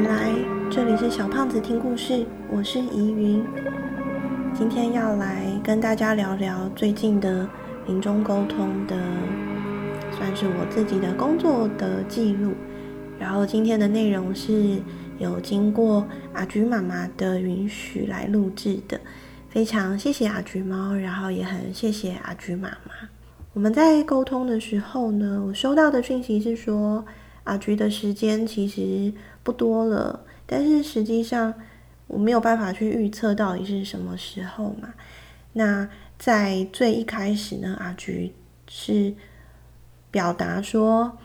[0.00, 0.32] 来，
[0.70, 3.44] 这里是小胖子听故事，我是怡云。
[4.54, 7.48] 今天要来跟大家聊聊最近的
[7.86, 8.96] 临终沟通的，
[10.16, 12.52] 算是我自己的工作的记录。
[13.18, 14.80] 然后今天的内容是
[15.18, 19.00] 有经过阿菊妈妈的允许来录制的，
[19.48, 22.92] 非常谢谢阿菊猫，然后也很谢谢阿菊妈妈。
[23.52, 27.04] 我们在沟通的时候呢，我收到的讯息是说，
[27.48, 29.12] 阿菊的时间其实
[29.42, 30.20] 不多了。
[30.46, 31.52] 但是实际上，
[32.06, 34.94] 我没有办法去预测到底是什么时候嘛。
[35.54, 35.88] 那
[36.18, 38.32] 在最一开始呢，阿菊
[38.68, 39.14] 是
[40.10, 41.18] 表达说，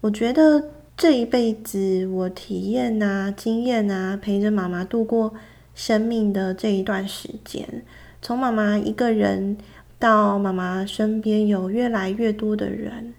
[0.00, 5.32] 我觉得这一辈子我体验啊、经验啊，陪着妈妈度过
[5.74, 7.84] 生命的这一段时间，
[8.20, 9.56] 从妈妈一个人
[9.98, 13.14] 到妈妈身边有越来越多的人，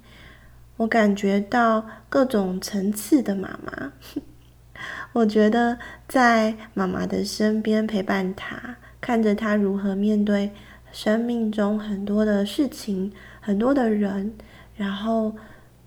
[0.81, 3.93] 我感觉到各种层次的妈妈。
[5.13, 10.51] 我觉得在妈妈的身边陪伴她，看着她如何面对
[10.91, 14.33] 生命中很多的事情、很多的人，
[14.75, 15.35] 然后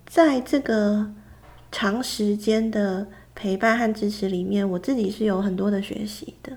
[0.07, 1.13] 在这个
[1.73, 6.57] 长时间的陪伴和支持里面，我自己是有很多的学习的。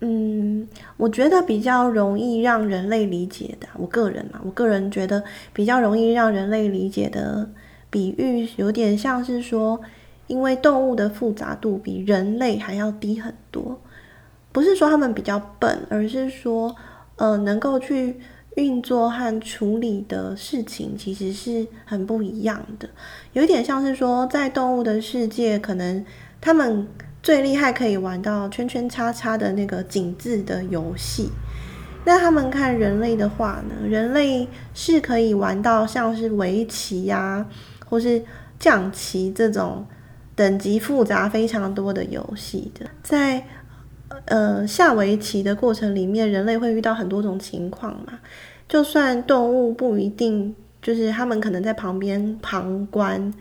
[0.00, 7.50] 嗯，我觉得比较容易让人类理解的，我个人嘛，我个人觉得比较容易让人类理解的
[7.88, 9.80] 比喻，有点像是说。
[10.26, 13.80] 因为动物的复杂度比人类还要低很多，
[14.52, 16.72] 不是说他们比较笨，而是说，
[17.16, 18.14] 呃，能够去
[18.54, 22.88] 运作和处理的事情其实是很不一样的。
[23.32, 26.04] 有点像是说，在动物的世界，可能
[26.40, 26.86] 他们
[27.22, 31.30] 最厉害可以玩到圈圈叉叉的那个井字的游戏，
[32.04, 37.46] 那他们看人类的话呢，人类是可以玩到像是围棋呀，
[37.86, 38.22] 或是
[38.58, 39.86] 象棋这种。
[40.36, 43.44] 等级复杂非常多的游戏的，在
[44.24, 48.18] 呃下围棋的过程里面，人类会遇到很多种情况嘛。
[48.66, 53.34] 就算动物不一定，就是他们可能在旁边旁观，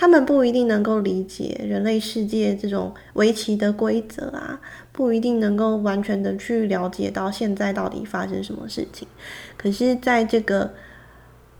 [0.00, 4.60] 他们不一定能够理解人类世界这种围棋的规则啊，
[4.92, 9.08] 不一定能够完全的去了解到现在到底发生什么事情。
[9.56, 10.72] 可是，在这个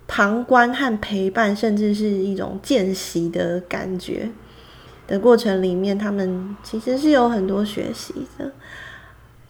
[0.07, 4.29] 旁观和陪伴，甚至是一种见习的感觉。
[5.09, 8.53] 的过程里面，他们其实是有很多学习的，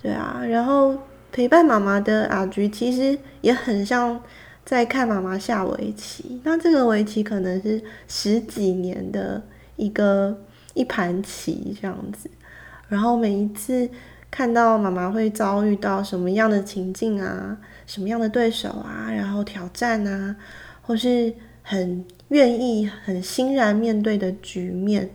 [0.00, 0.40] 对啊。
[0.48, 0.96] 然后
[1.30, 4.18] 陪伴妈妈的阿菊其实也很像
[4.68, 6.38] 在看妈妈下围棋。
[6.44, 9.42] 那这个围棋可能是十几年的
[9.76, 10.38] 一个
[10.74, 12.30] 一盘棋这样子。
[12.86, 13.88] 然后每一次
[14.30, 17.56] 看到妈妈会遭遇到什么样的情境啊，
[17.86, 20.36] 什么样的对手啊，然后挑战啊，
[20.82, 25.08] 或是很愿意、很欣然面对的局面。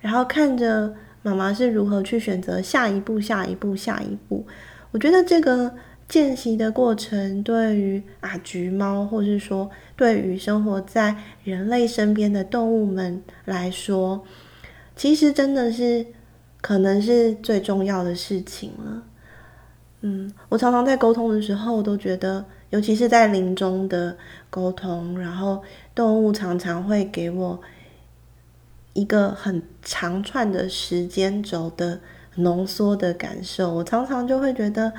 [0.00, 4.46] 然后看着妈妈是如何去选择下一步、下一步、下一步，
[4.90, 5.74] 我觉得这个
[6.08, 14.24] 见习的过程，对于阿橘猫，或是说对于生活在人类身边的动物们来说，
[14.96, 16.06] 其实真的是
[16.60, 19.02] 可能是最重要的事情了。
[20.00, 24.16] 嗯，我常常在沟通的时候都觉得，尤其是在临终的
[24.48, 25.62] 沟通，然后
[25.94, 27.60] 动物常常会给我。
[28.94, 32.00] 一个很长串的时间轴的
[32.36, 34.92] 浓缩的感受，我常常就会觉得，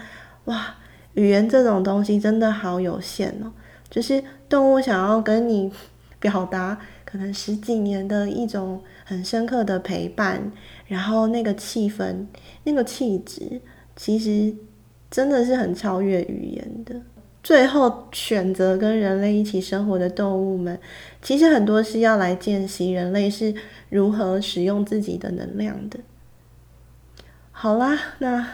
[0.46, 0.76] 哇，
[1.14, 3.52] 语言这种东西真的好有限哦。
[3.90, 5.72] 就是动物想要跟你
[6.20, 10.52] 表达，可能十几年的一种很深刻的陪伴，
[10.88, 12.26] 然后那个气氛、
[12.64, 13.60] 那个气质，
[13.96, 14.56] 其实
[15.10, 17.02] 真的是很超越语言的。
[17.42, 20.78] 最后选择跟人类一起生活的动物们，
[21.22, 23.56] 其实很多是要来见习人类是
[23.90, 26.00] 如何使用自己的能量的。
[27.52, 28.46] 好啦，那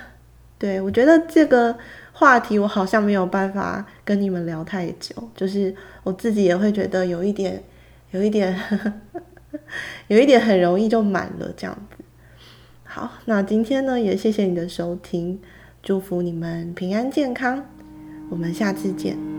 [0.57, 1.77] 对，我觉得这个
[2.17, 7.61] 话题我好像没有办法跟你们聊太久，就是我自己也会觉得有一点，
[8.11, 8.57] 有一点，
[10.07, 12.03] 有一点很容易就满了这样子。
[12.85, 15.41] 好，那今天呢，也谢谢你的收听，
[15.83, 17.65] 祝福你们平安健康。
[18.29, 19.34] 我们下次见。